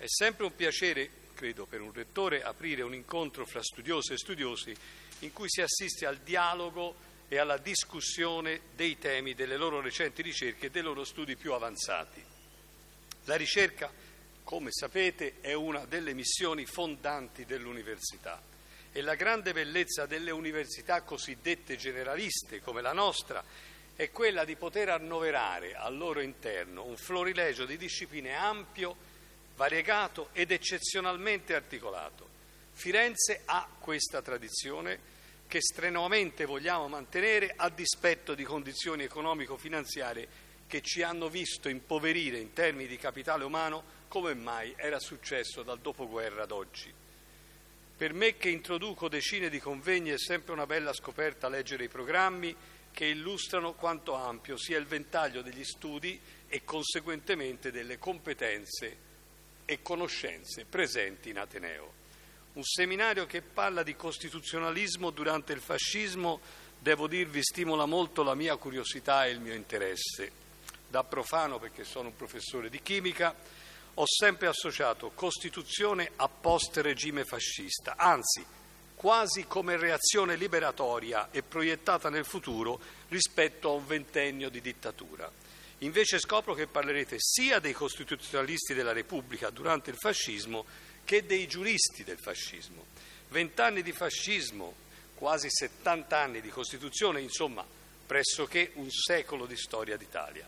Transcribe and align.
È 0.00 0.06
sempre 0.06 0.46
un 0.46 0.56
piacere, 0.56 1.10
credo, 1.34 1.66
per 1.66 1.82
un 1.82 1.92
rettore 1.92 2.42
aprire 2.42 2.80
un 2.80 2.94
incontro 2.94 3.44
fra 3.44 3.62
studiosi 3.62 4.14
e 4.14 4.16
studiosi 4.16 4.74
in 5.18 5.32
cui 5.34 5.46
si 5.46 5.60
assiste 5.60 6.06
al 6.06 6.16
dialogo 6.16 6.94
e 7.28 7.36
alla 7.36 7.58
discussione 7.58 8.62
dei 8.74 8.96
temi 8.96 9.34
delle 9.34 9.58
loro 9.58 9.82
recenti 9.82 10.22
ricerche 10.22 10.66
e 10.68 10.70
dei 10.70 10.80
loro 10.80 11.04
studi 11.04 11.36
più 11.36 11.52
avanzati. 11.52 12.24
La 13.24 13.36
ricerca, 13.36 13.92
come 14.42 14.72
sapete, 14.72 15.34
è 15.42 15.52
una 15.52 15.84
delle 15.84 16.14
missioni 16.14 16.64
fondanti 16.64 17.44
dell'università 17.44 18.40
e 18.92 19.02
la 19.02 19.16
grande 19.16 19.52
bellezza 19.52 20.06
delle 20.06 20.30
università 20.30 21.02
cosiddette 21.02 21.76
generaliste 21.76 22.62
come 22.62 22.80
la 22.80 22.94
nostra 22.94 23.44
è 23.94 24.10
quella 24.10 24.46
di 24.46 24.56
poter 24.56 24.88
annoverare 24.88 25.74
al 25.74 25.94
loro 25.94 26.20
interno 26.20 26.86
un 26.86 26.96
florilegio 26.96 27.66
di 27.66 27.76
discipline 27.76 28.32
ampio 28.34 29.09
variegato 29.60 30.30
ed 30.32 30.52
eccezionalmente 30.52 31.54
articolato. 31.54 32.26
Firenze 32.72 33.42
ha 33.44 33.68
questa 33.78 34.22
tradizione 34.22 35.18
che 35.46 35.60
strenuamente 35.60 36.46
vogliamo 36.46 36.88
mantenere 36.88 37.52
a 37.54 37.68
dispetto 37.68 38.34
di 38.34 38.42
condizioni 38.42 39.02
economico-finanziarie 39.02 40.48
che 40.66 40.80
ci 40.80 41.02
hanno 41.02 41.28
visto 41.28 41.68
impoverire 41.68 42.38
in 42.38 42.54
termini 42.54 42.88
di 42.88 42.96
capitale 42.96 43.44
umano 43.44 43.84
come 44.08 44.32
mai 44.32 44.72
era 44.78 44.98
successo 44.98 45.62
dal 45.62 45.80
dopoguerra 45.80 46.44
ad 46.44 46.52
oggi. 46.52 46.90
Per 47.98 48.14
me 48.14 48.38
che 48.38 48.48
introduco 48.48 49.10
decine 49.10 49.50
di 49.50 49.60
convegni 49.60 50.08
è 50.08 50.18
sempre 50.18 50.54
una 50.54 50.64
bella 50.64 50.94
scoperta 50.94 51.50
leggere 51.50 51.84
i 51.84 51.88
programmi 51.88 52.56
che 52.92 53.04
illustrano 53.04 53.74
quanto 53.74 54.14
ampio 54.14 54.56
sia 54.56 54.78
il 54.78 54.86
ventaglio 54.86 55.42
degli 55.42 55.64
studi 55.64 56.18
e 56.48 56.64
conseguentemente 56.64 57.70
delle 57.70 57.98
competenze 57.98 59.08
e 59.70 59.82
conoscenze 59.82 60.64
presenti 60.64 61.28
in 61.28 61.38
Ateneo. 61.38 61.92
Un 62.54 62.64
seminario 62.64 63.24
che 63.26 63.40
parla 63.40 63.84
di 63.84 63.94
costituzionalismo 63.94 65.10
durante 65.10 65.52
il 65.52 65.60
fascismo, 65.60 66.40
devo 66.76 67.06
dirvi, 67.06 67.40
stimola 67.40 67.86
molto 67.86 68.24
la 68.24 68.34
mia 68.34 68.56
curiosità 68.56 69.26
e 69.26 69.30
il 69.30 69.38
mio 69.38 69.54
interesse. 69.54 70.32
Da 70.88 71.04
profano, 71.04 71.60
perché 71.60 71.84
sono 71.84 72.08
un 72.08 72.16
professore 72.16 72.68
di 72.68 72.82
chimica, 72.82 73.32
ho 73.94 74.04
sempre 74.06 74.48
associato 74.48 75.12
Costituzione 75.14 76.10
a 76.16 76.28
post-regime 76.28 77.24
fascista, 77.24 77.94
anzi 77.96 78.44
quasi 78.96 79.46
come 79.46 79.76
reazione 79.76 80.34
liberatoria 80.34 81.28
e 81.30 81.44
proiettata 81.44 82.10
nel 82.10 82.24
futuro 82.24 82.80
rispetto 83.08 83.68
a 83.68 83.74
un 83.74 83.86
ventennio 83.86 84.50
di 84.50 84.60
dittatura. 84.60 85.30
Invece 85.82 86.18
scopro 86.18 86.52
che 86.54 86.66
parlerete 86.66 87.16
sia 87.18 87.58
dei 87.58 87.72
costituzionalisti 87.72 88.74
della 88.74 88.92
Repubblica 88.92 89.48
durante 89.48 89.90
il 89.90 89.96
fascismo 89.96 90.66
che 91.04 91.24
dei 91.24 91.46
giuristi 91.46 92.04
del 92.04 92.18
fascismo. 92.18 92.84
Vent'anni 93.28 93.82
di 93.82 93.92
fascismo, 93.92 94.74
quasi 95.14 95.48
70 95.48 96.18
anni 96.18 96.40
di 96.40 96.50
Costituzione, 96.50 97.20
insomma 97.20 97.64
pressoché 98.06 98.72
un 98.74 98.90
secolo 98.90 99.46
di 99.46 99.56
storia 99.56 99.96
d'Italia. 99.96 100.46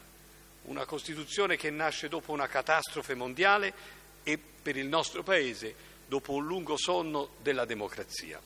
Una 0.64 0.84
Costituzione 0.84 1.56
che 1.56 1.70
nasce 1.70 2.08
dopo 2.08 2.32
una 2.32 2.46
catastrofe 2.46 3.14
mondiale 3.14 3.72
e 4.22 4.38
per 4.38 4.76
il 4.76 4.86
nostro 4.86 5.22
Paese 5.22 5.74
dopo 6.06 6.32
un 6.32 6.44
lungo 6.44 6.76
sonno 6.76 7.36
della 7.40 7.64
democrazia. 7.64 8.40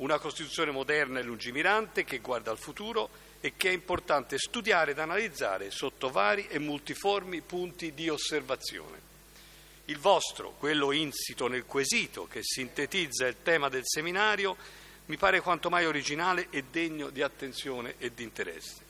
Una 0.00 0.18
Costituzione 0.18 0.70
moderna 0.70 1.18
e 1.18 1.22
lungimirante 1.22 2.04
che 2.04 2.20
guarda 2.20 2.50
al 2.50 2.58
futuro 2.58 3.10
e 3.38 3.52
che 3.56 3.68
è 3.68 3.72
importante 3.72 4.38
studiare 4.38 4.92
ed 4.92 4.98
analizzare 4.98 5.70
sotto 5.70 6.08
vari 6.08 6.46
e 6.48 6.58
multiformi 6.58 7.42
punti 7.42 7.92
di 7.92 8.08
osservazione. 8.08 8.98
Il 9.86 9.98
vostro, 9.98 10.54
quello 10.58 10.92
insito 10.92 11.48
nel 11.48 11.66
quesito 11.66 12.26
che 12.26 12.40
sintetizza 12.42 13.26
il 13.26 13.42
tema 13.42 13.68
del 13.68 13.82
seminario, 13.84 14.56
mi 15.04 15.18
pare 15.18 15.42
quanto 15.42 15.68
mai 15.68 15.84
originale 15.84 16.46
e 16.48 16.64
degno 16.70 17.10
di 17.10 17.20
attenzione 17.20 17.96
e 17.98 18.14
di 18.14 18.22
interesse. 18.22 18.76